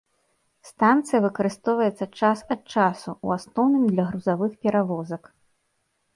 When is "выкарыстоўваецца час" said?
1.25-2.39